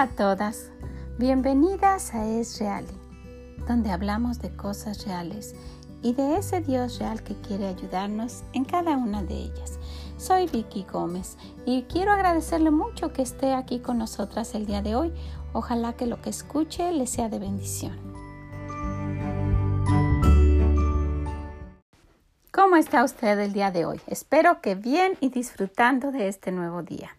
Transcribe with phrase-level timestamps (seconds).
[0.00, 0.70] A todas,
[1.18, 2.86] bienvenidas a Es Real,
[3.68, 5.54] donde hablamos de cosas reales
[6.00, 9.78] y de ese Dios real que quiere ayudarnos en cada una de ellas.
[10.16, 11.36] Soy Vicky Gómez
[11.66, 15.12] y quiero agradecerle mucho que esté aquí con nosotras el día de hoy.
[15.52, 17.98] Ojalá que lo que escuche le sea de bendición.
[22.50, 24.00] ¿Cómo está usted el día de hoy?
[24.06, 27.10] Espero que bien y disfrutando de este nuevo día.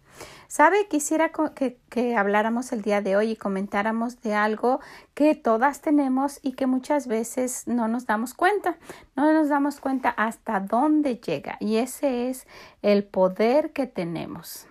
[0.51, 0.89] ¿Sabe?
[0.89, 4.81] Quisiera que, habláramos el día de hoy y comentáramos de algo
[5.13, 8.75] que todas tenemos y que muchas veces no nos damos cuenta.
[9.15, 11.55] No nos damos cuenta hasta dónde llega.
[11.61, 12.47] Y ese es
[12.81, 14.67] el poder que tenemos.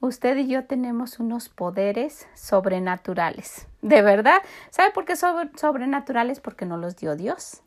[0.00, 3.68] Usted y yo tenemos unos poderes sobrenaturales.
[3.82, 4.40] De verdad.
[4.70, 6.40] ¿Sabe por qué son sobrenaturales?
[6.40, 7.60] Porque no los dio Dios.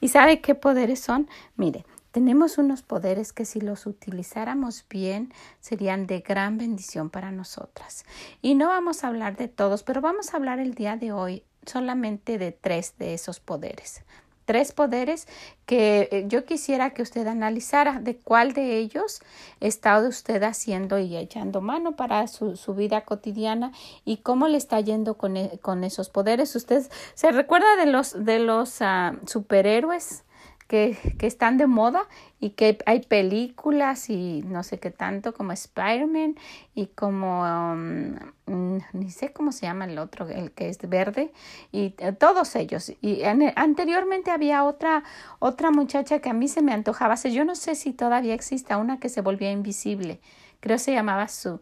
[0.00, 1.28] ¿Y sabe qué poderes son?
[1.56, 8.04] Mire, tenemos unos poderes que si los utilizáramos bien serían de gran bendición para nosotras.
[8.42, 11.42] Y no vamos a hablar de todos, pero vamos a hablar el día de hoy
[11.66, 14.04] solamente de tres de esos poderes.
[14.44, 15.28] Tres poderes
[15.66, 19.20] que eh, yo quisiera que usted analizara de cuál de ellos
[19.60, 23.72] está usted haciendo y echando mano para su, vida cotidiana
[24.04, 26.56] y cómo le está yendo con, e, con esos poderes.
[26.56, 30.24] ¿Usted se recuerda de los, de los ah, superhéroes?
[30.72, 32.08] Que, están de moda
[32.40, 36.36] y que hay películas y no sé qué tanto como Spider-Man
[36.74, 38.14] y como um,
[38.46, 41.30] mm, ni sé cómo se llama el otro, el que es verde
[41.72, 42.90] y eh, todos ellos.
[43.02, 45.04] Y anteriormente había otra
[45.40, 48.98] otra muchacha que a mí se me antojaba, yo no sé si todavía existe una
[48.98, 50.20] que se volvía invisible.
[50.60, 51.58] Creo se llamaba Sue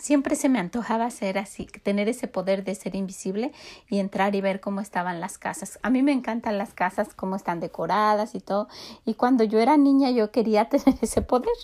[0.00, 3.52] Siempre se me antojaba ser así, tener ese poder de ser invisible
[3.88, 5.78] y entrar y ver cómo estaban las casas.
[5.82, 8.68] A mí me encantan las casas, cómo están decoradas y todo.
[9.04, 11.56] Y cuando yo era niña yo quería tener ese poder.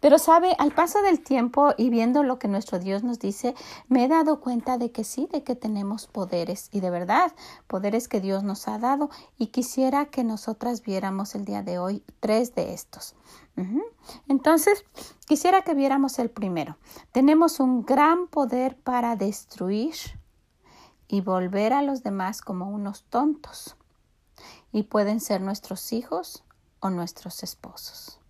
[0.00, 3.54] Pero sabe, al paso del tiempo y viendo lo que nuestro Dios nos dice,
[3.88, 7.32] me he dado cuenta de que sí, de que tenemos poderes y de verdad,
[7.66, 9.10] poderes que Dios nos ha dado.
[9.38, 13.14] Y quisiera que nosotras viéramos el día de hoy tres de estos.
[14.28, 14.84] Entonces,
[15.26, 16.78] quisiera que viéramos el primero.
[17.12, 19.94] Tenemos un gran poder para destruir
[21.08, 23.76] y volver a los demás como unos tontos.
[24.72, 26.44] Y pueden ser nuestros hijos
[26.80, 28.20] o nuestros esposos.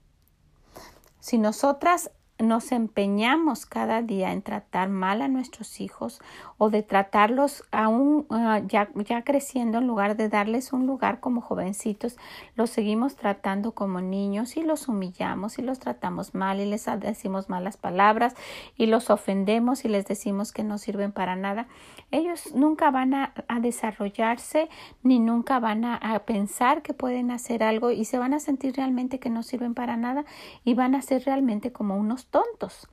[1.20, 6.20] Si nosotras nos empeñamos cada día en tratar mal a nuestros hijos
[6.56, 11.40] o de tratarlos aún ah, ya, ya creciendo en lugar de darles un lugar como
[11.40, 12.16] jovencitos,
[12.54, 17.48] los seguimos tratando como niños y los humillamos y los tratamos mal y les decimos
[17.48, 18.34] malas palabras
[18.76, 21.66] y los ofendemos y les decimos que no sirven para nada.
[22.10, 24.68] Ellos nunca van a, desarrollarse
[25.02, 28.76] ni nunca van a, a pensar que pueden hacer algo y se van a sentir
[28.76, 30.24] realmente que no sirven para nada
[30.64, 32.88] y van a ser realmente como unos tontos.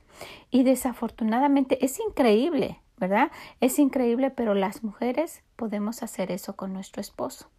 [0.50, 3.32] Y desafortunadamente es increíble, ¿verdad?
[3.60, 7.50] Es increíble, pero las mujeres podemos hacer eso con nuestro esposo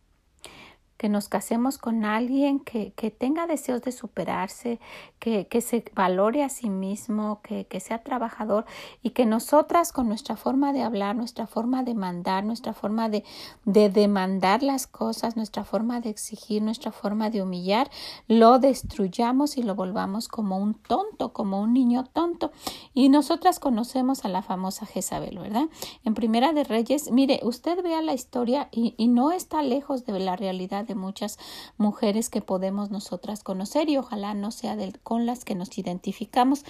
[0.96, 4.80] que nos casemos con alguien que, que tenga deseos de superarse,
[5.18, 8.64] que, que, se valore a sí mismo, que, que sea trabajador
[9.02, 13.24] y que nosotras con nuestra forma de hablar, nuestra forma de mandar, nuestra forma de,
[13.64, 17.90] de demandar las cosas, nuestra forma de exigir, nuestra forma de humillar,
[18.26, 22.52] lo destruyamos y lo volvamos como un tonto, como un niño tonto.
[22.94, 25.68] Y nosotras conocemos a la famosa Jezabel, ¿verdad?
[26.04, 30.18] En Primera de Reyes, mire, usted vea la historia y, y no está lejos de
[30.18, 31.38] la realidad de muchas
[31.76, 36.64] mujeres que podemos nosotras conocer y ojalá no sea con las que nos identificamos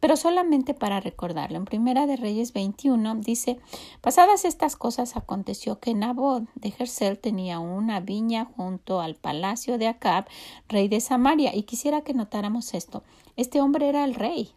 [0.00, 1.58] pero solamente para recordarlo.
[1.58, 3.60] En Primera de Reyes 21 dice,
[4.00, 9.88] pasadas estas cosas aconteció que Nabot de Jersel tenía una viña junto al palacio de
[9.88, 10.26] Acab,
[10.68, 13.04] rey de Samaria, y quisiera que notáramos esto.
[13.36, 14.52] Este hombre era el rey,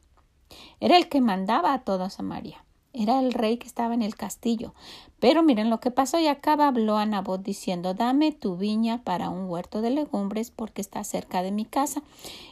[0.79, 2.64] era el que mandaba a toda Samaria.
[2.97, 4.73] Era el rey que estaba en el castillo.
[5.19, 9.29] Pero miren lo que pasó y acaba habló a Nabot diciendo Dame tu viña para
[9.29, 12.01] un huerto de legumbres porque está cerca de mi casa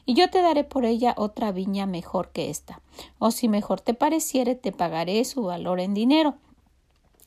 [0.06, 2.81] y yo te daré por ella otra viña mejor que esta.
[3.19, 6.36] O si mejor te pareciere te pagaré su valor en dinero.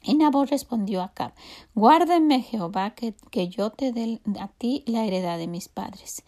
[0.02, 1.32] Y Nabot respondió a Acab
[1.74, 6.22] Guárdeme Jehová que, que yo te dé a ti la heredad de mis padres.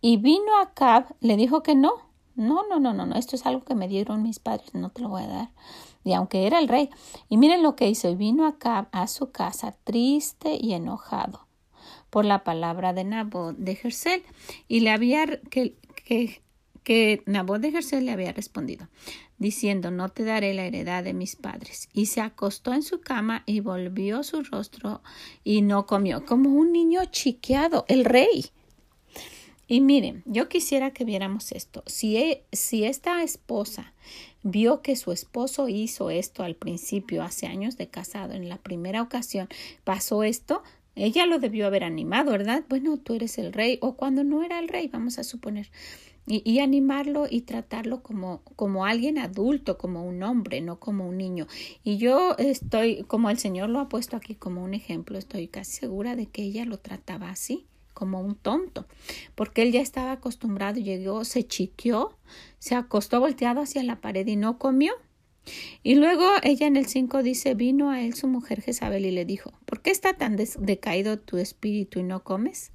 [0.00, 1.92] Y vino Acab, le dijo que no,
[2.36, 5.02] no, no, no, no, no, esto es algo que me dieron mis padres, no te
[5.02, 5.50] lo voy a dar
[6.04, 6.90] y aunque era el rey.
[7.28, 11.46] Y miren lo que hizo, y vino acá a su casa triste y enojado
[12.10, 14.22] por la palabra de Nabot de Jersel,
[14.68, 16.42] y le había que, que,
[16.82, 18.88] que Nabot de Jersel le había respondido,
[19.38, 21.88] diciendo no te daré la heredad de mis padres.
[21.92, 25.02] Y se acostó en su cama y volvió su rostro
[25.44, 28.50] y no comió, como un niño chiqueado, el rey.
[29.70, 31.84] Y miren, yo quisiera que viéramos esto.
[31.86, 33.94] Si, e, si esta esposa
[34.42, 39.00] vio que su esposo hizo esto al principio, hace años de casado, en la primera
[39.00, 39.48] ocasión
[39.84, 40.64] pasó esto,
[40.96, 42.64] ella lo debió haber animado, ¿verdad?
[42.68, 45.70] Bueno, tú eres el rey, o cuando no era el rey, vamos a suponer.
[46.26, 51.16] Y, y, animarlo y tratarlo como, como alguien adulto, como un hombre, no como un
[51.16, 51.46] niño.
[51.84, 55.78] Y yo estoy, como el Señor lo ha puesto aquí como un ejemplo, estoy casi
[55.78, 58.86] segura de que ella lo trataba así como un tonto,
[59.34, 62.16] porque él ya estaba acostumbrado, llegó, se chiqueó,
[62.58, 64.92] se acostó volteado hacia la pared y no comió.
[65.82, 69.24] Y luego ella en el 5 dice, vino a él su mujer Jezabel y le
[69.24, 72.72] dijo, ¿por qué está tan decaído tu espíritu y no comes?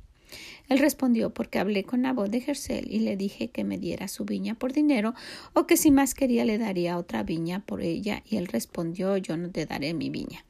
[0.67, 4.25] Él respondió, porque hablé con Nabot de Jersel y le dije que me diera su
[4.25, 5.13] viña por dinero
[5.53, 9.37] o que si más quería le daría otra viña por ella y él respondió, yo
[9.37, 10.44] no te daré mi viña.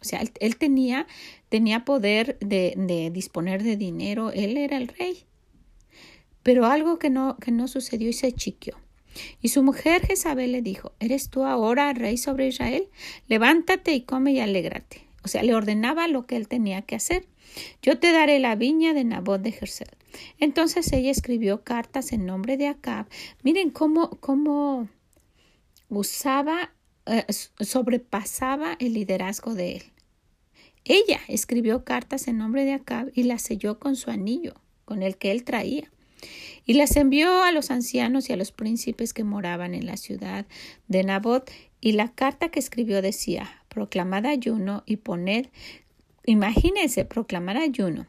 [0.00, 1.06] O sea, él, tenía,
[1.48, 5.24] tenía poder de, de, disponer de dinero, él era el rey.
[6.42, 8.78] Pero algo que no, que no sucedió y se chiquió.
[9.42, 12.88] Y su mujer Jezabel le dijo, ¿eres tú ahora rey sobre Israel?
[13.28, 15.02] Levántate y come y alégrate.
[15.22, 17.26] O sea, le ordenaba lo que él tenía que hacer.
[17.82, 19.88] Yo te daré la viña de Nabot de Jersel.
[20.38, 23.06] Entonces ella escribió cartas en nombre de Acab.
[23.42, 24.88] Miren cómo, cómo
[25.88, 26.72] usaba
[27.06, 27.24] eh,
[27.60, 29.82] sobrepasaba el liderazgo de él.
[30.84, 34.54] Ella escribió cartas en nombre de Acab y las selló con su anillo,
[34.84, 35.90] con el que él traía,
[36.64, 40.46] y las envió a los ancianos y a los príncipes que moraban en la ciudad
[40.88, 41.50] de Nabot,
[41.80, 45.46] y la carta que escribió decía proclamad ayuno y poned
[46.26, 48.06] imagínense proclamar ayuno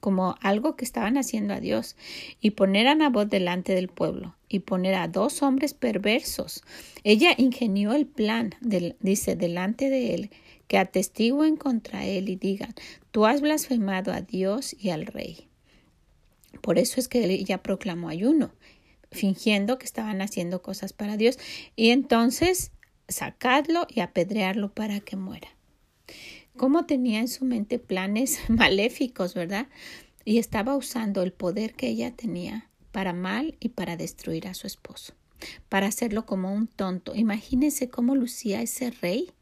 [0.00, 1.96] como algo que estaban haciendo a Dios,
[2.40, 6.62] y poner a Nabot delante del pueblo, y poner a dos hombres perversos.
[7.04, 8.54] Ella ingenió el plan,
[9.00, 10.30] dice, delante de él,
[10.68, 12.74] que atestiguen contra él y digan,
[13.10, 15.48] tú has blasfemado a Dios y al rey.
[16.60, 18.52] Por eso es que ella proclamó ayuno,
[19.10, 21.38] fingiendo que estaban haciendo cosas para Dios,
[21.76, 22.72] y entonces
[23.08, 25.56] sacadlo y apedrearlo para que muera
[26.56, 29.68] cómo tenía en su mente planes maléficos, ¿verdad?
[30.24, 34.66] Y estaba usando el poder que ella tenía para mal y para destruir a su
[34.66, 35.12] esposo,
[35.68, 37.14] para hacerlo como un tonto.
[37.14, 39.32] Imagínense cómo lucía ese rey.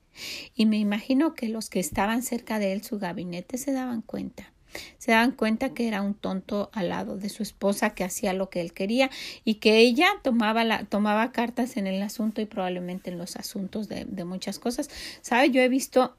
[0.57, 4.53] Y me imagino que los que estaban cerca de él, su gabinete, se daban cuenta.
[4.99, 8.51] Se daban cuenta que era un tonto al lado de su esposa que hacía lo
[8.51, 9.09] que él quería
[9.45, 13.89] y que ella tomaba, la, tomaba cartas en el asunto y probablemente en los asuntos
[13.89, 14.91] de, de muchas cosas.
[15.21, 15.51] ¿Sabe?
[15.51, 16.17] Yo he visto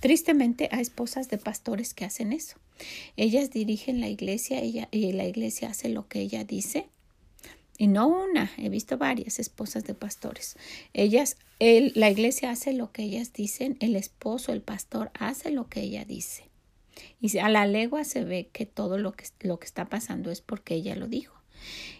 [0.00, 2.56] Tristemente hay esposas de pastores que hacen eso.
[3.16, 6.86] Ellas dirigen la iglesia y la iglesia hace lo que ella dice.
[7.78, 10.56] Y no una, he visto varias esposas de pastores.
[10.92, 15.68] Ellas, el, la iglesia hace lo que ellas dicen, el esposo, el pastor hace lo
[15.68, 16.44] que ella dice.
[17.20, 20.40] Y a la legua se ve que todo lo que, lo que está pasando es
[20.40, 21.41] porque ella lo dijo.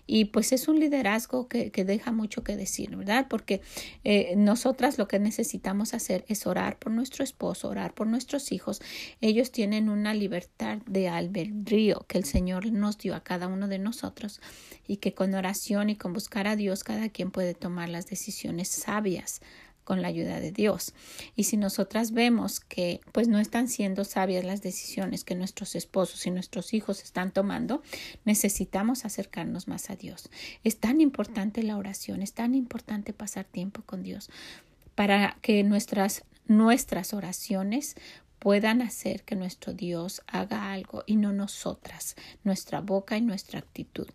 [0.07, 3.27] Y pues es un liderazgo que, que deja mucho que decir, ¿verdad?
[3.29, 3.61] Porque
[4.05, 8.81] eh, nosotras lo que necesitamos hacer es orar por nuestro esposo, orar por nuestros hijos.
[9.21, 13.79] Ellos tienen una libertad de albedrío que el Señor nos dio a cada uno de
[13.79, 14.41] nosotros
[14.87, 18.69] y que con oración y con buscar a Dios cada quien puede tomar las decisiones
[18.69, 19.41] sabias
[19.85, 20.95] con la ayuda de Dios.
[21.37, 26.27] Y si nosotras vemos que pues no están siendo sabias las decisiones que nuestros esposos
[26.27, 27.83] y nuestros hijos están tomando,
[28.25, 30.31] necesitamos acercarnos más a Dios.
[30.65, 34.31] Es tan importante la oración, es tan importante pasar tiempo con Dios
[34.95, 37.95] para que nuestras nuestras oraciones
[38.39, 44.09] puedan hacer que nuestro Dios haga algo y no nosotras, nuestra boca y nuestra actitud.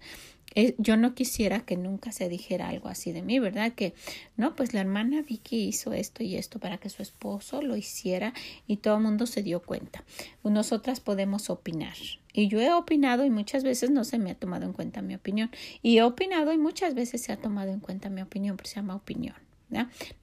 [0.77, 3.73] Yo no quisiera que nunca se dijera algo así de mí, ¿verdad?
[3.73, 3.93] Que
[4.37, 8.33] no, pues la hermana Vicky hizo esto y esto para que su esposo lo hiciera
[8.65, 10.03] y todo el mundo se dio cuenta.
[10.43, 11.95] Nosotras podemos opinar.
[12.33, 15.15] Y yo he opinado y muchas veces no se me ha tomado en cuenta mi
[15.15, 15.51] opinión.
[15.81, 18.75] Y he opinado y muchas veces se ha tomado en cuenta mi opinión, pero se
[18.75, 19.46] llama opinión.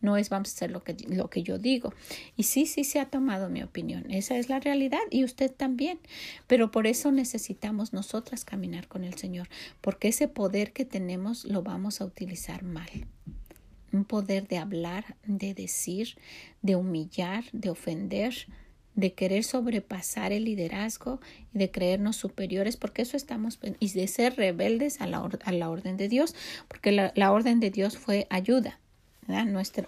[0.00, 1.92] No es vamos a hacer lo que, lo que yo digo.
[2.36, 4.10] Y sí, sí se ha tomado mi opinión.
[4.10, 5.98] Esa es la realidad y usted también.
[6.46, 9.48] Pero por eso necesitamos nosotras caminar con el Señor,
[9.80, 12.88] porque ese poder que tenemos lo vamos a utilizar mal.
[13.92, 16.16] Un poder de hablar, de decir,
[16.62, 18.34] de humillar, de ofender,
[18.96, 21.20] de querer sobrepasar el liderazgo
[21.52, 25.70] y de creernos superiores, porque eso estamos, y de ser rebeldes a la, a la
[25.70, 26.34] orden de Dios,
[26.68, 28.80] porque la, la orden de Dios fue ayuda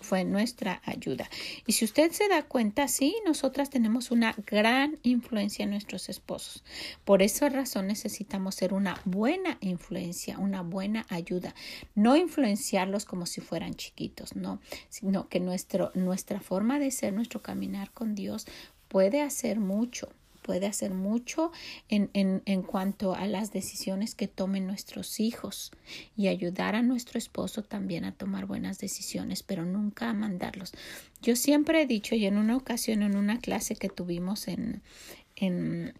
[0.00, 1.28] fue nuestra ayuda.
[1.66, 6.64] Y si usted se da cuenta, sí, nosotras tenemos una gran influencia en nuestros esposos.
[7.04, 11.54] Por esa razón necesitamos ser una buena influencia, una buena ayuda.
[11.94, 17.42] No influenciarlos como si fueran chiquitos, no, sino que nuestro, nuestra forma de ser, nuestro
[17.42, 18.46] caminar con Dios
[18.88, 20.08] puede hacer mucho
[20.46, 21.50] puede hacer mucho
[21.88, 25.72] en, en, en cuanto a las decisiones que tomen nuestros hijos
[26.16, 30.72] y ayudar a nuestro esposo también a tomar buenas decisiones, pero nunca a mandarlos.
[31.20, 34.82] Yo siempre he dicho, y en una ocasión, en una clase que tuvimos en,
[35.34, 35.94] en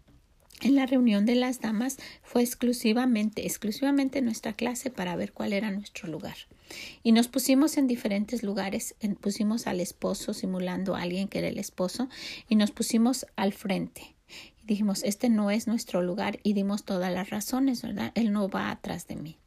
[0.61, 5.69] en la reunión de las damas fue exclusivamente, exclusivamente nuestra clase para ver cuál era
[5.69, 6.35] nuestro lugar.
[7.03, 11.59] Y nos pusimos en diferentes lugares, pusimos al esposo simulando a alguien que era el
[11.59, 12.09] esposo
[12.49, 14.16] y nos pusimos al frente.
[14.67, 18.11] Dijimos, este no es nuestro lugar y dimos todas las razones, ¿verdad?
[18.15, 19.37] Él no va atrás de mí.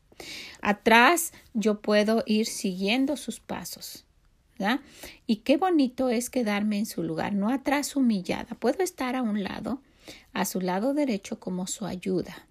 [0.62, 4.06] Atrás yo puedo ir siguiendo sus pasos.
[4.58, 4.80] ¿verdad?
[5.26, 8.54] Y qué bonito es quedarme en su lugar, no atrás humillada.
[8.58, 9.82] Puedo estar a un lado,
[10.32, 12.46] a su lado derecho como su ayuda,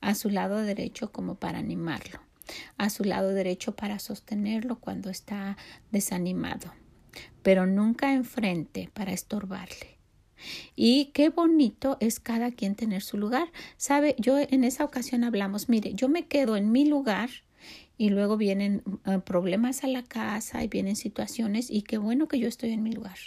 [0.00, 2.18] a su lado derecho como para animarlo,
[2.76, 5.56] a su lado derecho para sostenerlo cuando está
[5.92, 6.72] desanimado,
[7.42, 9.93] pero nunca enfrente para estorbarle.
[10.76, 13.50] Y qué bonito es cada quien tener su lugar.
[13.76, 17.30] Sabe, yo en esa ocasión hablamos, mire, yo me quedo en mi lugar
[17.96, 22.38] y luego vienen eh, problemas a la casa y vienen situaciones y qué bueno que
[22.38, 23.18] yo estoy en mi lugar.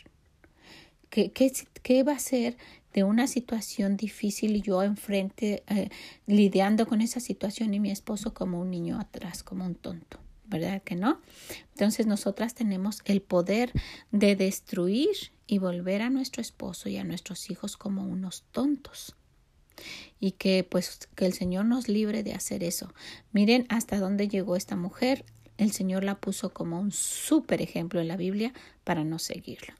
[1.09, 1.51] ¿Qué, qué,
[1.83, 2.57] qué va a ser
[2.93, 5.89] de una situación difícil y yo enfrente eh,
[6.25, 10.19] lidiando con esa situación y mi esposo como un niño atrás, como un tonto.
[10.47, 11.21] ¿Verdad que no?
[11.73, 13.71] Entonces nosotras tenemos el poder
[14.11, 19.15] de destruir y volver a nuestro esposo y a nuestros hijos como unos tontos
[20.19, 22.93] y que pues que el Señor nos libre de hacer eso.
[23.31, 25.25] Miren hasta dónde llegó esta mujer.
[25.57, 29.73] El Señor la puso como un súper ejemplo en la Biblia para no seguirlo.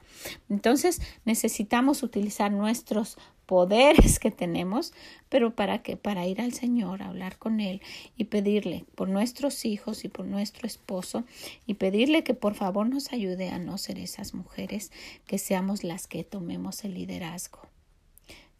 [0.49, 3.17] Entonces necesitamos utilizar nuestros
[3.47, 4.93] poderes que tenemos,
[5.29, 7.81] pero para que para ir al Señor, hablar con él
[8.15, 11.23] y pedirle por nuestros hijos y por nuestro esposo
[11.65, 14.91] y pedirle que por favor nos ayude a no ser esas mujeres,
[15.25, 17.61] que seamos las que tomemos el liderazgo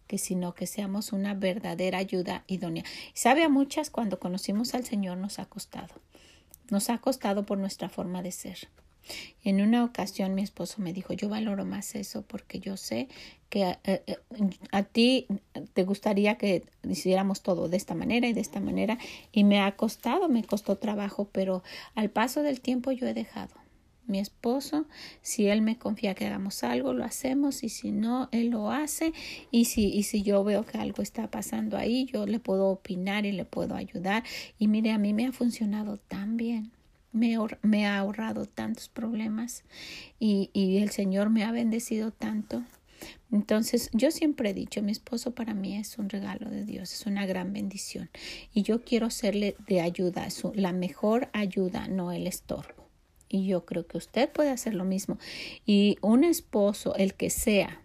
[0.08, 2.86] que sino que seamos una verdadera ayuda idónea.
[3.14, 5.96] Sabe a muchas cuando conocimos al Señor nos ha costado.
[6.70, 8.70] Nos ha costado por nuestra forma de ser.
[9.44, 13.08] En una ocasión mi esposo me dijo, yo valoro más eso porque yo sé
[13.50, 14.18] que a, eh, eh,
[14.72, 15.28] a, ti
[15.74, 18.98] te gustaría que hiciéramos todo de esta manera y de esta manera
[19.32, 21.64] y me ha costado, me costó trabajo, pero
[21.96, 23.56] al paso del tiempo yo he dejado.
[24.06, 24.86] Mi esposo,
[25.22, 29.12] si él me confía que hagamos algo, lo hacemos y si no, él lo hace.
[29.52, 33.26] Y si, y si yo veo que algo está pasando ahí, yo le puedo opinar
[33.26, 34.24] y le puedo ayudar.
[34.58, 36.72] Y mire, a mí me ha funcionado tan bien
[37.18, 39.64] me, ha ahorrado tantos problemas
[40.20, 40.50] y,
[40.82, 42.64] el Señor me ha bendecido tanto.
[43.32, 47.06] Entonces, yo siempre he dicho, mi esposo para mí es un regalo de Dios, es
[47.06, 48.10] una gran bendición.
[48.54, 52.88] Y yo quiero serle de ayuda, la mejor ayuda, no el estorbo.
[53.30, 55.20] Y yo creo que usted puede hacer lo mismo.
[55.66, 57.82] Y un esposo, el que sea,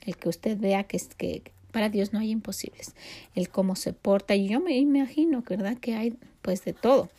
[0.00, 2.94] el que usted vea que, que para Dios no hay imposibles,
[3.34, 4.34] el cómo se porta.
[4.34, 5.76] Y yo me imagino, ¿verdad?
[5.78, 7.10] Que hay pues de todo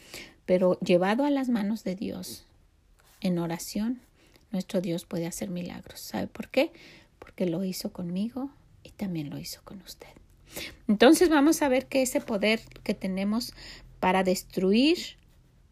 [0.45, 2.45] pero llevado a las manos de Dios
[3.21, 4.01] en oración,
[4.51, 5.99] nuestro Dios puede hacer milagros.
[5.99, 6.71] ¿Sabe por qué?
[7.19, 8.49] Porque lo hizo conmigo
[8.83, 10.09] y también lo hizo con usted.
[10.87, 13.53] Entonces vamos a ver que ese poder que tenemos
[13.99, 14.97] para destruir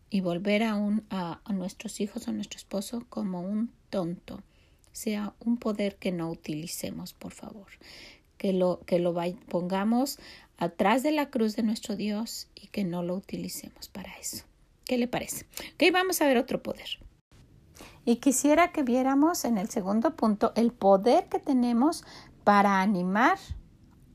[0.10, 0.76] y volver a,
[1.10, 4.42] a, nuestros hijos o nuestro esposo como un tonto
[4.92, 7.68] sea un poder que no utilicemos, por favor.
[8.38, 9.14] Que lo, que lo
[9.48, 10.18] pongamos
[10.58, 14.44] atrás de la cruz de nuestro Dios y que no lo utilicemos para eso.
[14.92, 15.46] ¿Qué le parece?
[15.76, 17.00] Ok, vamos a ver otro poder.
[18.04, 22.04] Y quisiera que viéramos en el segundo punto el poder que tenemos
[22.44, 23.40] para animar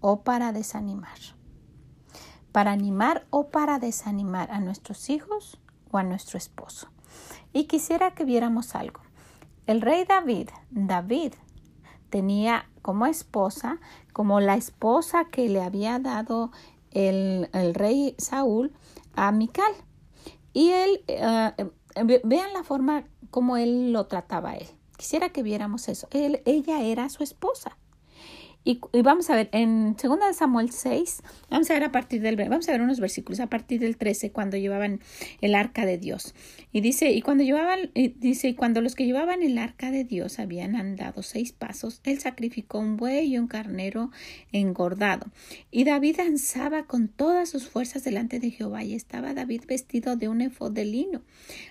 [0.00, 1.16] o para desanimar.
[2.52, 5.58] Para animar o para desanimar a nuestros hijos
[5.92, 6.90] o a nuestro esposo.
[7.54, 9.00] Y quisiera que viéramos algo.
[9.66, 11.32] El rey David, David,
[12.10, 13.80] tenía como esposa,
[14.12, 16.50] como la esposa que le había dado
[16.90, 18.74] el, el rey Saúl
[19.14, 19.72] a Mical.
[20.56, 21.52] Y él, eh,
[22.24, 24.66] vean la forma como él lo trataba a él.
[24.96, 26.08] Quisiera que viéramos eso.
[26.12, 27.76] Él, ella era su esposa.
[28.66, 32.68] Y, vamos a ver, en 2 Samuel 6, vamos a ver a partir del, vamos
[32.68, 34.98] a ver unos versículos, a partir del 13, cuando llevaban
[35.40, 36.34] el arca de Dios.
[36.72, 40.40] Y dice, y cuando llevaban, dice, y cuando los que llevaban el arca de Dios
[40.40, 44.10] habían andado seis pasos, él sacrificó un buey y un carnero
[44.50, 45.30] engordado.
[45.70, 50.28] Y David danzaba con todas sus fuerzas delante de Jehová, y estaba David vestido de
[50.28, 51.22] un efod de lino.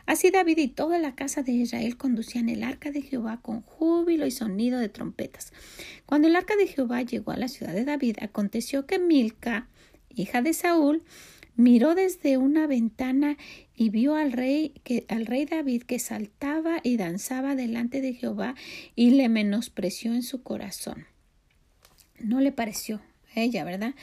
[0.05, 4.25] Así David y toda la casa de Israel conducían el arca de Jehová con júbilo
[4.25, 5.51] y sonido de trompetas.
[6.05, 9.67] Cuando el arca de Llegó a la ciudad de David, aconteció que Milca,
[10.09, 11.03] hija de Saúl,
[11.55, 13.37] miró desde una ventana
[13.75, 18.55] y vio al rey que al rey David que saltaba y danzaba delante de Jehová
[18.95, 21.05] y le menospreció en su corazón.
[22.19, 23.01] No le pareció
[23.35, 23.93] ella, ¿verdad?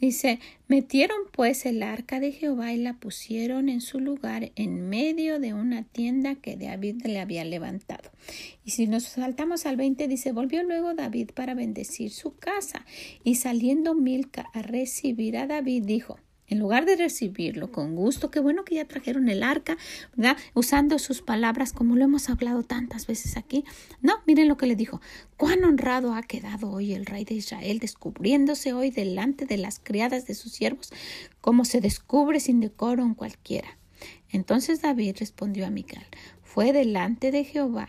[0.00, 5.38] Dice, metieron pues el arca de Jehová y la pusieron en su lugar en medio
[5.38, 8.10] de una tienda que David le había levantado.
[8.64, 12.84] Y si nos saltamos al 20, dice, volvió luego David para bendecir su casa
[13.24, 16.18] y saliendo Milca a recibir a David, dijo,
[16.48, 19.78] en lugar de recibirlo con gusto, qué bueno que ya trajeron el arca,
[20.14, 20.36] ¿verdad?
[20.54, 23.64] Usando sus palabras como lo hemos hablado tantas veces aquí.
[24.02, 25.00] No, miren lo que le dijo.
[25.36, 30.26] Cuán honrado ha quedado hoy el rey de Israel, descubriéndose hoy delante de las criadas
[30.26, 30.92] de sus siervos,
[31.40, 33.78] como se descubre sin decoro en cualquiera.
[34.28, 36.04] Entonces David respondió a Mical,
[36.42, 37.88] fue delante de Jehová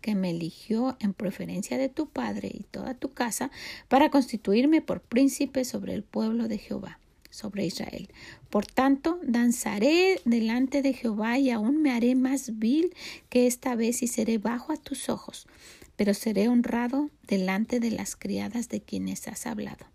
[0.00, 3.50] que me eligió en preferencia de tu padre y toda tu casa
[3.88, 6.98] para constituirme por príncipe sobre el pueblo de Jehová
[7.32, 8.08] sobre Israel.
[8.50, 12.94] Por tanto, danzaré delante de Jehová y aún me haré más vil
[13.30, 15.48] que esta vez y seré bajo a tus ojos,
[15.96, 19.86] pero seré honrado delante de las criadas de quienes has hablado.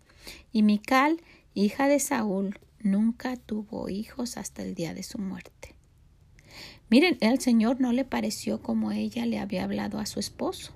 [0.52, 1.22] Y Mical,
[1.54, 5.74] hija de Saúl, nunca tuvo hijos hasta el día de su muerte.
[6.90, 10.72] Miren, el Señor no le pareció como ella le había hablado a su esposo.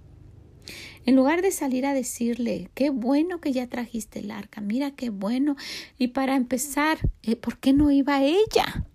[1.04, 5.11] En lugar de salir a decirle, qué bueno que ya trajiste el arca, mira qué
[5.11, 5.57] bueno.
[5.99, 8.87] Y para empezar, eh, ¿por qué no iba ella?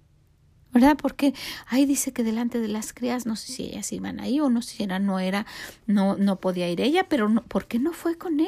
[0.73, 0.97] ¿Verdad?
[1.01, 1.33] Porque
[1.67, 4.61] ahí dice que delante de las crías, no sé si ellas iban ahí o no
[4.61, 5.45] si era, no era,
[5.85, 8.47] no, no podía ir ella, pero no, ¿por qué no fue con él?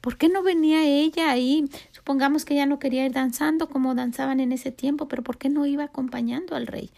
[0.00, 1.64] ¿Por qué no venía ella ahí?
[1.90, 5.48] Supongamos que ella no quería ir danzando como danzaban en ese tiempo, pero ¿por qué
[5.48, 6.90] no iba acompañando al rey?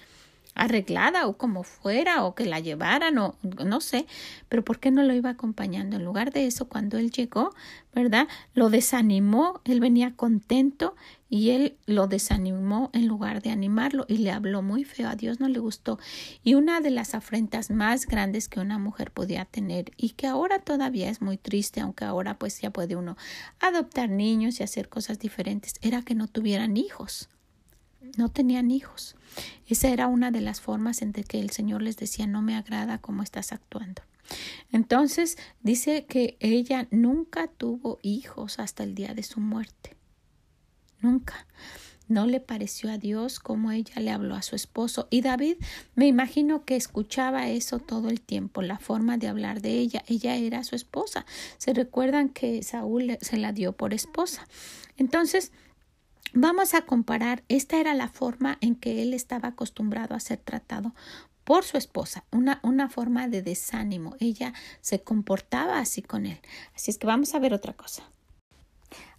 [0.56, 4.06] Arreglada o como fuera o que la llevaran o no sé,
[4.48, 5.96] pero ¿por qué no lo iba acompañando?
[5.96, 7.54] En lugar de eso, cuando él llegó,
[7.94, 8.26] ¿verdad?
[8.54, 10.96] Lo desanimó, él venía contento
[11.28, 15.40] y él lo desanimó en lugar de animarlo y le habló muy feo, a Dios
[15.40, 15.98] no le gustó.
[16.42, 20.60] Y una de las afrentas más grandes que una mujer podía tener y que ahora
[20.60, 23.16] todavía es muy triste, aunque ahora pues ya puede uno
[23.60, 27.28] adoptar niños y hacer cosas diferentes, era que no tuvieran hijos
[28.16, 29.16] no tenían hijos.
[29.68, 32.98] Esa era una de las formas en que el Señor les decía no me agrada
[32.98, 34.02] cómo estás actuando.
[34.72, 39.96] Entonces dice que ella nunca tuvo hijos hasta el día de su muerte.
[41.00, 41.46] Nunca.
[42.08, 45.08] No le pareció a Dios como ella le habló a su esposo.
[45.10, 45.56] Y David
[45.96, 50.04] me imagino que escuchaba eso todo el tiempo, la forma de hablar de ella.
[50.06, 51.26] Ella era su esposa.
[51.58, 54.46] Se recuerdan que Saúl se la dio por esposa.
[54.96, 55.50] Entonces,
[56.32, 60.94] Vamos a comparar, esta era la forma en que él estaba acostumbrado a ser tratado
[61.44, 64.16] por su esposa, una, una forma de desánimo.
[64.18, 66.40] Ella se comportaba así con él.
[66.74, 68.02] Así es que vamos a ver otra cosa.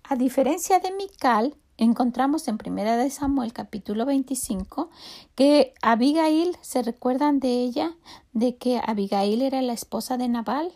[0.03, 4.89] A diferencia de Mical, encontramos en Primera de Samuel capítulo 25
[5.35, 7.95] que Abigail, se recuerdan de ella,
[8.33, 10.73] de que Abigail era la esposa de Nabal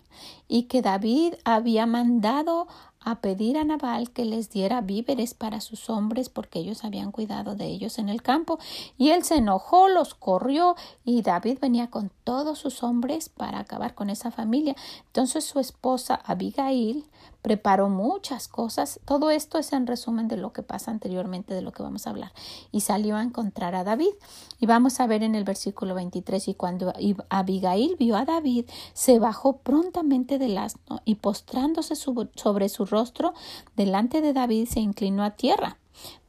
[0.47, 2.67] y que David había mandado
[3.03, 7.55] a pedir a Nabal que les diera víveres para sus hombres porque ellos habían cuidado
[7.55, 8.59] de ellos en el campo.
[8.97, 13.95] Y él se enojó, los corrió y David venía con todos sus hombres para acabar
[13.95, 14.75] con esa familia.
[15.07, 17.05] Entonces su esposa Abigail
[17.41, 18.99] preparó muchas cosas.
[19.05, 22.11] Todo esto es en resumen de lo que pasa anteriormente, de lo que vamos a
[22.11, 22.31] hablar.
[22.71, 24.13] Y salió a encontrar a David.
[24.59, 26.93] Y vamos a ver en el versículo 23, y cuando
[27.29, 33.33] Abigail vio a David, se bajó prontamente del asno y postrándose sobre su rostro
[33.75, 35.77] delante de David se inclinó a tierra.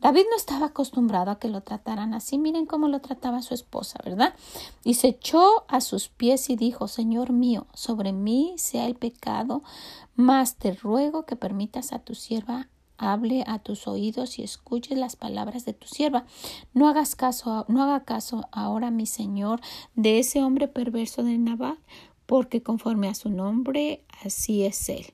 [0.00, 2.38] David no estaba acostumbrado a que lo trataran así.
[2.38, 4.34] Miren cómo lo trataba su esposa, ¿verdad?
[4.84, 9.62] Y se echó a sus pies y dijo, Señor mío, sobre mí sea el pecado,
[10.14, 12.68] mas te ruego que permitas a tu sierva
[13.02, 16.24] hable a tus oídos y escuches las palabras de tu sierva.
[16.72, 19.60] No hagas caso, no haga caso ahora, mi señor,
[19.96, 21.78] de ese hombre perverso de Nabal,
[22.26, 25.12] porque conforme a su nombre, así es él.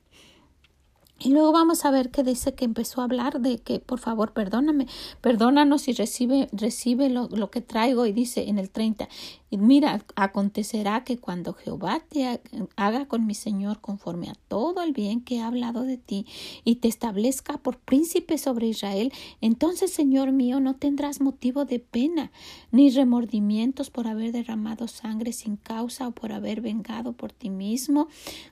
[1.21, 4.31] Y luego vamos a ver que dice que empezó a hablar de que, por favor,
[4.31, 4.87] perdóname,
[5.19, 8.05] perdónanos y recibe, recibe lo, lo que traigo.
[8.05, 9.09] Y dice en el 30,
[9.57, 12.39] mira, acontecerá que cuando Jehová te
[12.75, 16.25] haga con mi Señor conforme a todo el bien que ha hablado de ti
[16.63, 22.31] y te establezca por príncipe sobre Israel, entonces, Señor mío, no tendrás motivo de pena
[22.71, 28.07] ni remordimientos por haber derramado sangre sin causa o por haber vengado por ti mismo.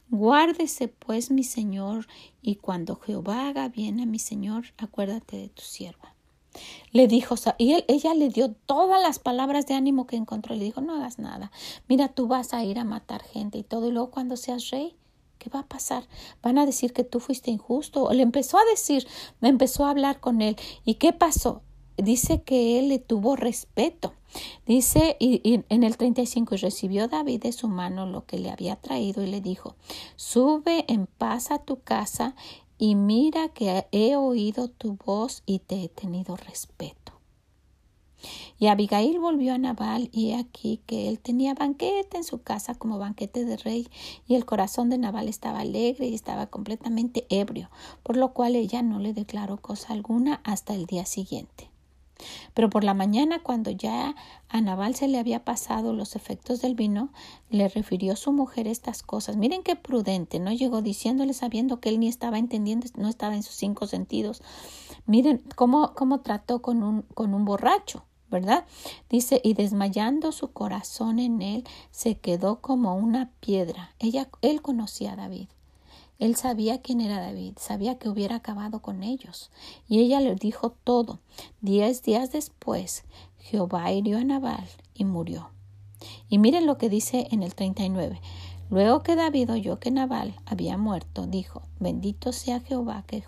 [0.10, 2.08] Guárdese, pues, mi Señor,
[2.42, 6.17] y cuando Jehová haga bien a mi Señor, acuérdate de tu sierva.
[6.92, 10.56] Le dijo, y ella le dio todas las palabras de ánimo que encontró.
[10.56, 11.52] Le dijo, no hagas nada.
[11.88, 13.88] Mira, tú vas a ir a matar gente y todo.
[13.88, 14.96] Y luego cuando seas rey,
[15.38, 16.08] ¿qué va a pasar?
[16.42, 18.12] Van a decir que tú fuiste injusto.
[18.12, 19.08] Le empezó a decir,
[19.42, 20.56] empezó a hablar con él.
[20.86, 21.62] ¿Y qué pasó?
[21.98, 24.14] Dice que él le tuvo respeto.
[24.66, 28.76] Dice y, en el 35 y recibió David de su mano lo que le había
[28.76, 29.76] traído y le dijo,
[30.16, 32.36] sube en paz a tu casa
[32.78, 37.14] y mira que he oído tu voz y te he tenido respeto.
[38.60, 42.98] Y Abigail volvió a Nabal y aquí que él tenía banquete en su casa como
[42.98, 43.88] banquete de rey
[44.28, 47.70] y el corazón de Nabal estaba alegre y estaba completamente ebrio,
[48.04, 51.70] por lo cual ella no le declaró cosa alguna hasta el día siguiente.
[52.54, 54.16] Pero por la mañana, cuando ya
[54.50, 57.10] a Nabal se le había pasado los efectos del vino,
[57.50, 59.38] le refirió su mujer estas cosas.
[59.38, 63.44] Miren qué prudente, no llegó diciéndole sabiendo que él ni estaba entendiendo, no estaba en
[63.44, 64.42] sus cinco sentidos.
[65.06, 68.04] Miren cómo, cómo trató con un, con un borracho.
[68.30, 68.66] ¿verdad?
[69.10, 73.96] Dice, y desmayando su corazón en él, se quedó como una piedra.
[74.00, 75.48] Ella, él conocía a David.
[76.20, 79.52] Él sabía quién era David, sabía que hubiera acabado con ellos.
[79.88, 81.20] Y ella le dijo todo.
[81.62, 83.04] Diez días después,
[83.40, 85.52] Jehová hirió a Nabal y murió.
[86.30, 88.20] Y miren lo que dice en el 39.
[88.70, 93.24] Luego que David oyó que Nabal había muerto, dijo, Bendito sea Jehová que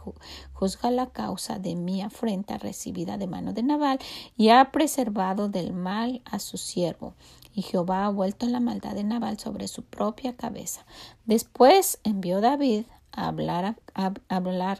[0.51, 3.99] juzga la causa de mi afrenta recibida de mano de Nabal
[4.35, 7.13] y ha preservado del mal a su siervo.
[7.59, 10.85] Y Jehová ha vuelto la maldad de Nabal sobre su propia cabeza.
[11.25, 13.75] Después envió David a hablar,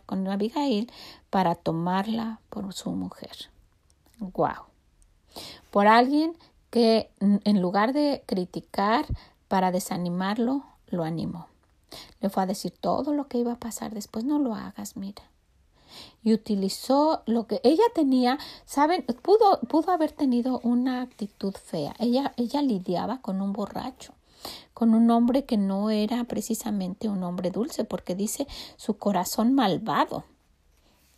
[0.06, 0.90] con Abigail
[1.30, 3.52] para tomarla por su mujer.
[4.20, 4.64] Wow.
[5.72, 6.38] Por alguien
[6.70, 9.06] que en lugar de criticar
[9.50, 11.48] para desanimarlo, lo animó.
[12.22, 14.24] Le fue a decir todo lo que iba a pasar después.
[14.24, 15.24] No lo hagas, mira.
[16.24, 21.96] Y utilizó lo que ella tenía, saben, pudo, pudo haber tenido una actitud fea.
[22.00, 24.14] Ella, ella lidiaba con un borracho,
[24.74, 30.26] con un hombre que no era precisamente un hombre dulce, porque dice su corazón malvado.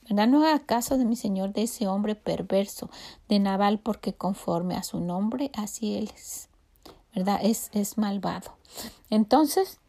[0.03, 0.27] ¿Verdad?
[0.27, 2.89] No haga caso de mi señor de ese hombre perverso
[3.27, 6.49] de Naval, porque conforme a su nombre, así él es.
[7.15, 7.39] ¿verdad?
[7.43, 8.53] Es, es malvado.
[9.09, 9.79] Entonces,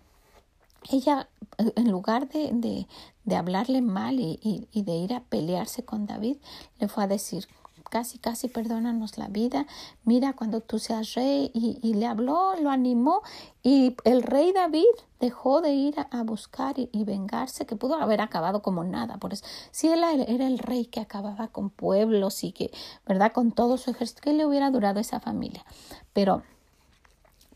[0.90, 2.86] ella, en lugar de, de,
[3.24, 4.38] de hablarle mal y,
[4.72, 6.36] y, de ir a pelearse con David,
[6.78, 7.46] le fue a decir,
[7.90, 9.66] casi, casi perdónanos la vida,
[10.04, 13.22] mira cuando tú seas rey, y, y le habló, lo animó,
[13.62, 14.84] y el rey David
[15.20, 19.32] dejó de ir a, buscar y, y, vengarse, que pudo haber acabado como nada, por
[19.32, 22.72] eso, si él era el rey que acababa con pueblos y que,
[23.06, 25.64] ¿verdad?, con todo su ejército, que le hubiera durado esa familia,
[26.12, 26.42] pero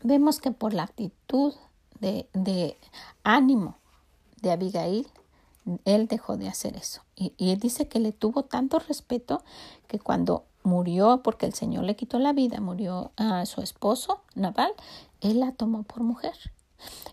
[0.03, 1.53] vemos que por la actitud
[1.99, 2.77] de,
[3.23, 3.77] ánimo
[4.41, 5.07] de Abigail,
[5.85, 7.01] él dejó de hacer eso.
[7.15, 9.43] Y, y, él dice que le tuvo tanto respeto
[9.87, 14.71] que cuando murió, porque el Señor le quitó la vida, murió a su esposo, Naval,
[15.21, 16.35] él la tomó por mujer.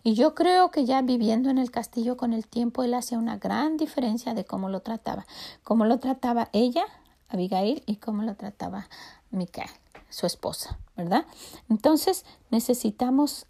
[0.02, 3.38] Y yo creo que ya viviendo en el castillo con el tiempo, él hacía una
[3.38, 5.26] gran diferencia de cómo lo trataba.
[5.62, 6.84] Cómo lo trataba ella,
[7.28, 8.88] Abigail, y cómo lo trataba
[9.30, 9.70] Micael
[10.14, 11.26] su esposa, ¿verdad?
[11.68, 13.46] Entonces necesitamos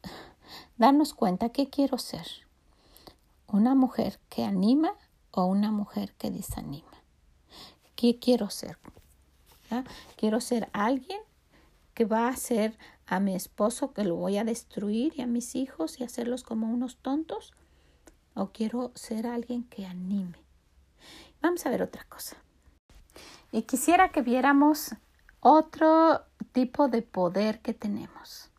[0.77, 2.27] darnos cuenta qué quiero ser.
[3.47, 4.95] Una mujer que anima
[5.31, 6.91] o una mujer que desanima.
[7.97, 8.79] ¿Qué quiero ser?
[10.17, 11.21] Quiero ser alguien
[11.95, 15.55] que va a hacer a mi esposo que lo voy a destruir y a mis
[15.55, 17.53] hijos y hacerlos como unos tontos.
[18.35, 20.39] O quiero ser alguien que anime.
[21.41, 22.37] Vamos a ver otra cosa.
[23.53, 24.95] Y quisiera que viéramos
[25.41, 28.51] otro tipo de poder que tenemos.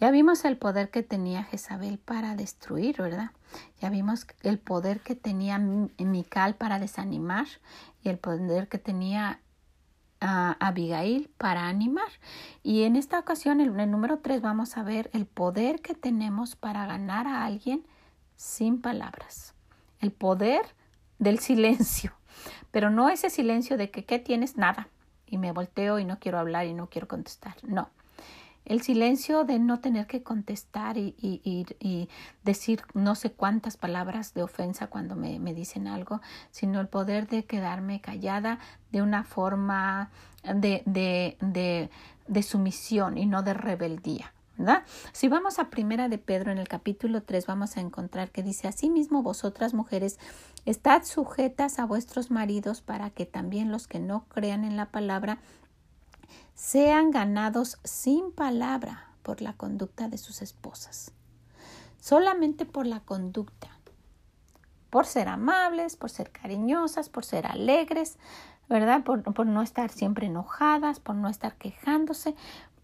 [0.00, 3.32] Ya vimos el poder que tenía Jezabel para destruir, ¿verdad?
[3.80, 7.46] Ya vimos el poder que tenía Mical para desanimar
[8.02, 9.40] y el poder que tenía
[10.22, 12.08] uh, Abigail para animar.
[12.62, 16.56] Y en esta ocasión, en el número 3, vamos a ver el poder que tenemos
[16.56, 17.84] para ganar a alguien
[18.36, 19.54] sin palabras.
[19.98, 20.62] El poder
[21.18, 22.14] del silencio.
[22.70, 24.56] Pero no ese silencio de que, ¿qué tienes?
[24.56, 24.88] Nada
[25.26, 27.56] y me volteo y no quiero hablar y no quiero contestar.
[27.62, 27.90] No.
[28.70, 32.08] El silencio de no tener que contestar y, y,
[32.44, 36.20] decir no sé cuántas palabras de ofensa cuando me, dicen algo,
[36.52, 38.60] sino el poder de quedarme callada
[38.92, 40.10] de una forma
[40.44, 41.90] de, de,
[42.28, 44.32] de, sumisión y no de rebeldía.
[45.12, 48.68] Si vamos a Primera de Pedro en el capítulo 3 vamos a encontrar que dice
[48.68, 50.20] Asimismo vosotras mujeres
[50.64, 55.38] estad sujetas a vuestros maridos para que también los que no crean en la palabra
[56.60, 61.10] sean ganados sin palabra por la conducta de sus esposas.
[61.98, 63.78] Solamente por la conducta.
[64.90, 68.18] Por ser amables, por ser cariñosas, por ser alegres,
[68.68, 69.02] ¿verdad?
[69.04, 72.36] Por, no estar siempre enojadas, por no estar quejándose,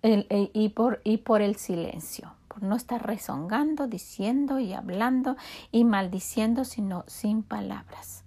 [0.02, 5.36] y, por, y por el silencio, por no estar rezongando, diciendo y hablando
[5.70, 8.24] y maldiciendo, sino sin palabras.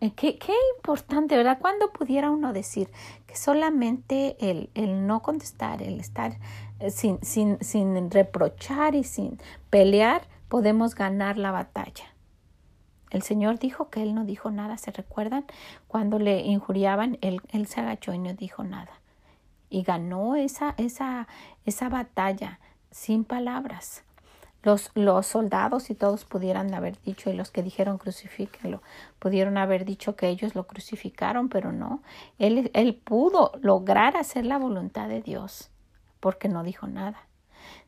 [0.00, 1.58] Eh, qué, qué, importante, ¿verdad?
[1.60, 2.90] ¿Cuándo pudiera uno decir
[3.28, 6.38] que solamente el, el no contestar, el estar
[6.80, 9.38] eh, sin, sin, sin reprochar y sin
[9.70, 12.06] pelear, podemos ganar la batalla?
[13.10, 15.44] El Señor dijo que Él no dijo nada, ¿se recuerdan?
[15.86, 19.00] Cuando le injuriaban, Él, él se agachó y no dijo nada.
[19.70, 21.28] Y ganó esa, esa,
[21.66, 22.58] esa batalla
[22.90, 24.04] sin palabras.
[24.62, 28.82] Los, los, soldados y todos pudieran haber dicho, y los que dijeron crucifíquenlo,
[29.18, 32.02] pudieron haber dicho que ellos lo crucificaron, pero no.
[32.38, 35.70] Él, él pudo lograr hacer la voluntad de Dios
[36.20, 37.28] porque no dijo nada.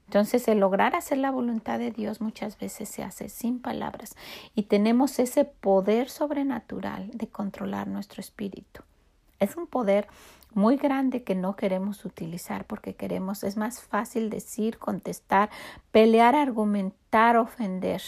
[0.07, 4.17] Entonces, el lograr hacer la voluntad de Dios muchas veces se hace sin palabras
[4.57, 8.83] y tenemos ese poder sobrenatural de controlar nuestro espíritu.
[9.39, 10.09] Es un poder
[10.55, 15.51] muy grande que no queremos utilizar porque queremos, es más fácil decir, contestar,
[15.91, 18.03] pelear, argumentar, ofender,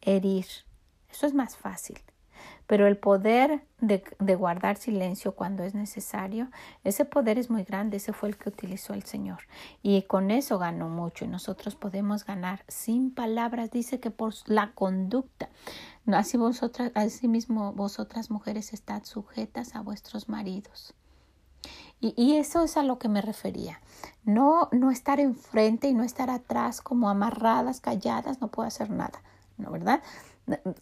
[0.00, 0.46] herir.
[1.10, 1.98] Eso es más fácil.
[2.66, 4.02] Pero el poder de,
[4.36, 6.50] guardar silencio cuando es necesario,
[6.82, 9.40] ese poder es muy grande, ese fue el que utilizó el Señor.
[9.82, 13.70] Y con eso ganó mucho y nosotros podemos ganar sin palabras.
[13.70, 15.50] Dice que por la conducta.
[16.06, 20.94] Así vosotras, así mismo vosotras mujeres estad sujetas a vuestros maridos.
[22.04, 23.80] Y, y, eso es a lo que me refería.
[24.24, 29.22] No, no estar enfrente y no estar atrás como amarradas, calladas, no puedo hacer nada,
[29.56, 30.02] ¿no verdad?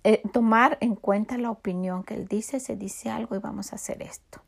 [0.02, 3.76] Eh, tomar en cuenta la opinión que él dice, se dice algo y vamos a
[3.76, 4.42] hacer esto.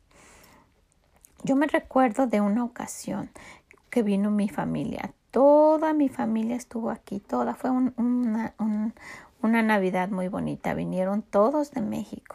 [1.44, 3.30] Yo me recuerdo de una ocasión
[3.88, 5.14] que vino mi familia.
[5.30, 7.54] Toda mi familia estuvo aquí, toda.
[7.54, 8.54] Fue una,
[9.42, 10.74] una Navidad muy bonita.
[10.74, 12.34] Vinieron todos de México.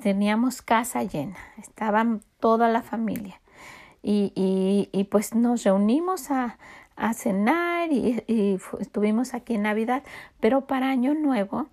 [0.00, 3.40] Teníamos casa llena, estaban toda la familia.
[4.02, 4.32] Y,
[4.92, 6.58] y, pues nos reunimos a,
[6.96, 8.24] a cenar y,
[8.80, 10.02] estuvimos aquí en Navidad,
[10.40, 11.68] pero para Año Nuevo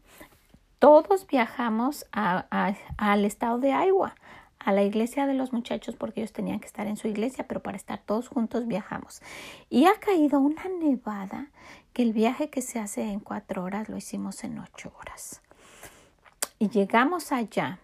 [0.80, 4.16] todos viajamos al estado de Iowa,
[4.60, 7.62] a la iglesia de los muchachos porque ellos tenían que estar en su iglesia, pero
[7.62, 9.22] para estar todos juntos viajamos.
[9.70, 11.48] Y ha caído una nevada
[11.94, 15.42] que el viaje que se hace en cuatro horas lo hicimos en ocho horas.
[16.60, 17.80] Y llegamos allá,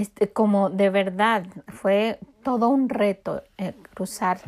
[0.00, 4.40] este, como de verdad fue todo un reto eh, cruzar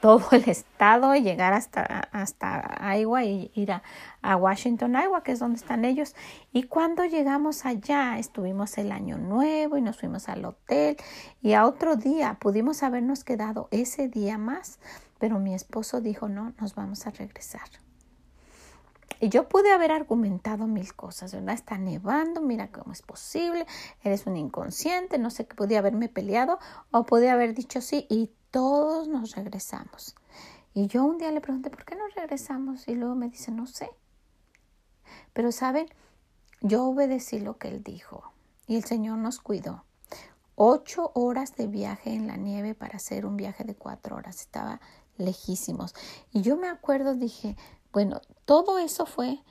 [0.00, 1.82] todo el estado y llegar hasta,
[2.12, 3.82] hasta Iowa y ir a,
[4.22, 6.14] a, Washington, Iowa, que es donde están ellos.
[6.52, 10.96] Y cuando llegamos allá, estuvimos el año nuevo y nos fuimos al hotel
[11.42, 14.78] y a otro día pudimos habernos quedado ese día más,
[15.18, 17.68] pero mi esposo dijo, no, nos vamos a regresar.
[19.18, 21.54] Y yo pude haber argumentado mil cosas, ¿verdad?
[21.54, 23.66] Está nevando, mira cómo es posible,
[24.02, 26.58] eres un inconsciente, no sé qué, podía haberme peleado
[26.90, 30.14] o podía haber dicho sí y todos nos regresamos.
[30.72, 32.86] Y yo un día le pregunté, ¿por qué nos regresamos?
[32.88, 33.90] Y luego me dice, no sé.
[35.32, 35.86] Pero saben,
[36.60, 38.32] yo obedecí lo que él dijo
[38.66, 39.84] y el Señor nos cuidó.
[40.54, 44.40] Ocho horas de viaje en la nieve para hacer un viaje de cuatro horas.
[44.40, 44.80] Estaba
[45.16, 45.94] lejísimos.
[46.32, 47.56] Y yo me acuerdo, dije,
[47.92, 49.42] bueno, todo eso fue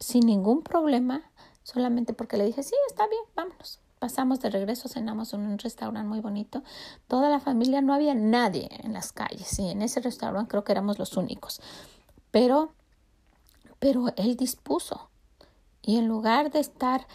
[0.00, 1.30] sin ningún problema,
[1.62, 3.80] solamente porque le dije, sí, está bien, vámonos.
[3.98, 6.62] Pasamos de regreso, cenamos en un restaurante muy bonito.
[7.08, 9.58] Toda la familia, no había nadie en las calles.
[9.58, 11.62] Y en ese restaurante creo que éramos los únicos.
[12.30, 12.74] Pero,
[13.78, 15.08] pero él dispuso.
[15.80, 17.06] Y en lugar de estar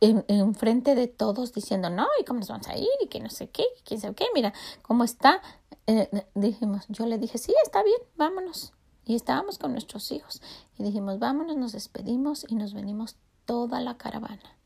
[0.00, 2.88] en, frente de todos diciendo, no, ¿y cómo nos vamos a ir?
[3.02, 5.40] Y que no sé qué, y quién sabe qué, mira cómo está.
[5.86, 8.72] Eh, dijimos, yo le dije, sí, está bien, vámonos.
[9.06, 10.42] Y estábamos con nuestros hijos.
[10.76, 13.16] Y dijimos, vámonos, nos despedimos y nos venimos
[13.46, 14.58] toda la caravana.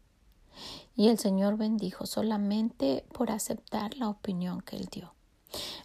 [0.96, 5.14] Y el Señor bendijo solamente por aceptar la opinión que Él dio.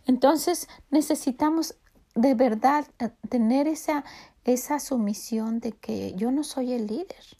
[0.06, 1.76] Entonces necesitamos
[2.16, 2.88] de verdad
[3.30, 4.06] tener esa,
[4.46, 7.38] esa sumisión de que yo no soy el líder.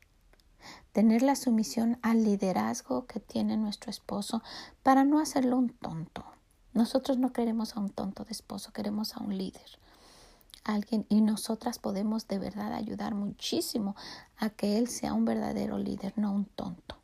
[0.92, 4.42] Tener la sumisión al liderazgo que tiene nuestro esposo
[4.84, 6.26] para no hacerlo un tonto.
[6.74, 9.80] Nosotros no queremos a un tonto de esposo, queremos a un líder.
[10.66, 13.96] Alguien y nosotras podemos de verdad ayudar muchísimo
[14.38, 16.98] a que él sea un verdadero líder, no un tonto.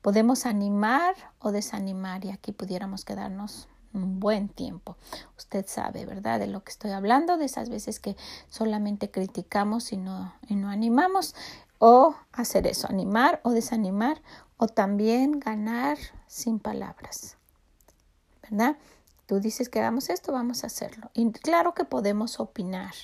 [0.00, 4.96] Podemos animar o desanimar y aquí pudiéramos quedarnos un buen tiempo.
[5.36, 6.38] Usted sabe, ¿verdad?
[6.38, 8.16] De lo que estoy hablando, de esas veces que
[8.48, 11.34] solamente criticamos y no, y no animamos,
[11.78, 14.22] o hacer eso, animar o desanimar,
[14.56, 17.36] o también ganar sin palabras,
[18.42, 18.76] ¿verdad?
[19.28, 21.12] Tú dices que hagamos esto, vamos a hacerlo.
[21.14, 22.94] Y claro que podemos opinar.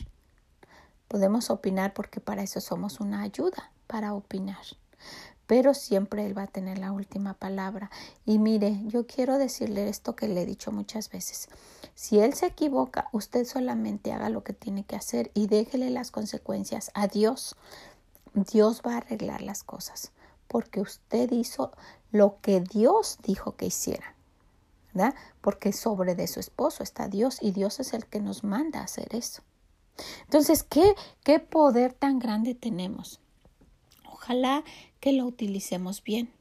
[1.07, 4.65] Podemos opinar porque para eso somos una ayuda, para opinar
[5.47, 7.91] pero siempre Él va a tener la última palabra.
[8.25, 11.49] Y mire, yo quiero decirle esto que le he dicho muchas veces.
[11.95, 16.11] Si Él se equivoca, usted solamente haga lo que tiene que hacer y déjele las
[16.11, 17.57] consecuencias a Dios.
[18.35, 20.13] Dios va a arreglar las cosas
[20.49, 21.73] porque usted hizo
[22.11, 24.14] lo que Dios dijo que hiciera.
[25.41, 28.85] Porque sobre de su esposo está Dios y Dios es el que nos manda a
[28.85, 29.43] hacer eso.
[30.25, 33.21] Entonces, ¿qué, qué poder tan grande tenemos?
[34.11, 34.65] Ojalá
[35.01, 36.33] que lo utilicemos bien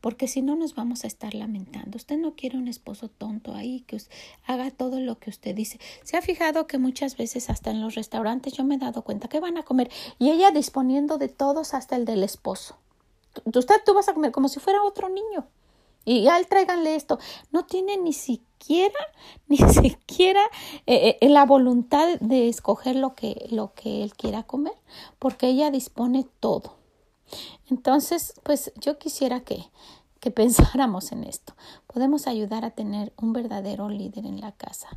[0.00, 1.96] porque si no nos vamos a estar lamentando.
[1.96, 3.98] Usted no quiere un esposo tonto ahí que
[4.46, 5.78] haga todo lo que usted dice.
[6.02, 9.28] Se ha fijado que muchas veces hasta en los restaurantes yo me he dado cuenta
[9.28, 12.78] que van a comer y ella disponiendo de todos hasta el del esposo.
[13.44, 15.46] Usted tú vas a comer como si fuera otro niño.
[16.04, 17.18] Y al tráiganle esto.
[17.52, 18.98] No tiene ni siquiera,
[19.48, 20.42] ni siquiera
[20.86, 24.74] eh, eh, la voluntad de escoger lo que, lo que él quiera comer,
[25.18, 26.76] porque ella dispone todo.
[27.68, 29.64] Entonces, pues yo quisiera que,
[30.20, 31.54] que pensáramos en esto.
[31.86, 34.88] Podemos ayudar a tener un verdadero líder en la casa,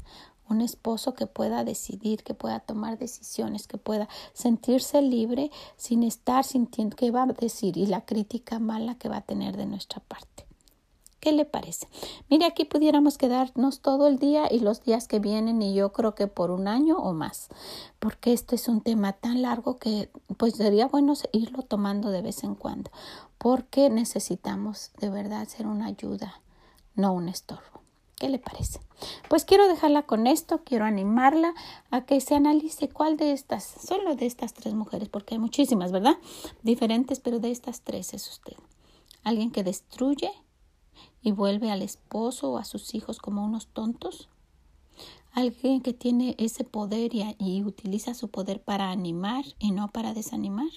[0.49, 6.43] un esposo que pueda decidir, que pueda tomar decisiones, que pueda sentirse libre sin estar
[6.43, 10.01] sintiendo qué va a decir y la crítica mala que va a tener de nuestra
[10.01, 10.42] parte.
[11.23, 11.87] ¿Qué le parece?
[12.29, 16.15] Mire, aquí pudiéramos quedarnos todo el día y los días que vienen y yo creo
[16.15, 17.47] que por un año o más,
[17.99, 22.43] porque este es un tema tan largo que pues sería bueno irlo tomando de vez
[22.43, 22.91] en cuando,
[23.37, 26.41] porque necesitamos de verdad ser una ayuda,
[26.93, 27.79] no un estorbo.
[28.15, 28.81] ¿Qué le parece?
[29.29, 31.53] Pues quiero dejarla con esto, quiero animarla
[31.89, 35.93] a que se analice cuál de estas, solo de estas tres mujeres, porque hay muchísimas,
[35.93, 36.17] ¿verdad?
[36.63, 38.57] Diferentes, pero de estas tres es usted.
[39.23, 40.29] Alguien que destruye,
[41.21, 44.29] y vuelve al esposo o a sus hijos como unos tontos?
[45.31, 50.69] ¿Alguien que tiene ese poder y, utiliza su poder para animar y no para desanimar?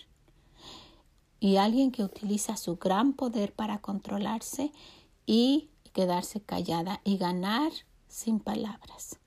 [1.41, 4.73] ¿Y alguien que utiliza su gran poder para controlarse
[5.27, 7.71] y quedarse callada y ganar
[8.09, 9.19] sin palabras?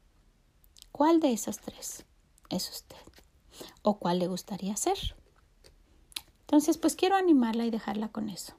[0.92, 2.06] ¿Cuál de esos tres
[2.50, 2.98] es usted?
[3.84, 4.98] ¿O cuál le gustaría ser?
[6.42, 8.54] Entonces, pues quiero animarla y dejarla con eso.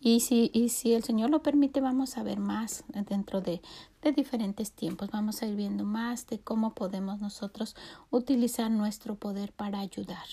[0.00, 3.60] Y si, y si el Señor lo permite, vamos a ver más dentro de,
[4.00, 5.10] de diferentes tiempos.
[5.10, 7.76] Vamos a ir viendo más de cómo podemos nosotros
[8.10, 10.26] utilizar nuestro poder para ayudar,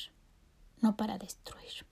[0.81, 1.85] no para destruir.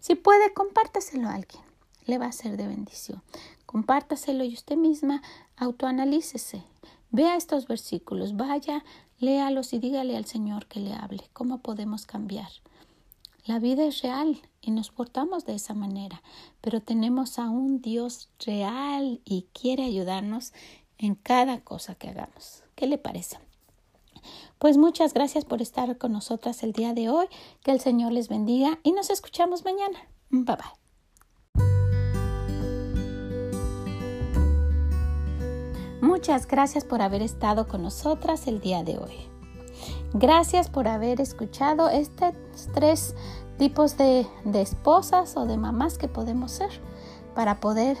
[0.00, 1.62] Si puede, compártaselo a alguien.
[2.04, 3.22] Le va a ser de bendición.
[3.64, 5.22] Compártaselo y usted misma
[5.56, 6.62] autoanalícese.
[7.10, 8.84] Vea estos versículos, vaya,
[9.18, 11.28] léalos y dígale al Señor que le hable.
[11.32, 12.48] ¿Cómo podemos cambiar?
[13.44, 16.22] La vida es real y nos portamos de esa manera,
[16.60, 20.52] pero tenemos a un Dios real y quiere ayudarnos
[20.98, 22.64] en cada cosa que hagamos.
[22.74, 23.38] ¿Qué le parece?
[24.58, 27.26] Pues muchas gracias por estar con nosotras el día de hoy.
[27.62, 30.00] Que el Señor les bendiga y nos escuchamos mañana.
[30.30, 30.86] Bye bye.
[36.00, 39.14] Muchas gracias por haber estado con nosotras el día de hoy.
[40.12, 42.34] Gracias por haber escuchado estos
[42.74, 43.14] tres
[43.58, 46.70] tipos de, esposas o de mamás que podemos ser
[47.34, 47.96] para poder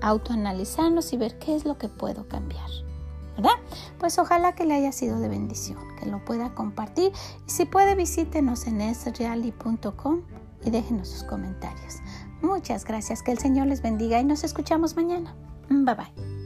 [0.00, 2.68] autoanalizarnos y ver qué es lo que puedo cambiar.
[3.36, 3.52] ¿verdad?
[4.00, 7.12] Pues ojalá que le haya sido de bendición, que lo pueda compartir
[7.46, 10.22] si puede visítenos en esreali.com
[10.64, 11.98] y déjenos sus comentarios.
[12.42, 15.34] Muchas gracias, que el Señor les bendiga y nos escuchamos mañana.
[15.68, 16.37] Bye bye.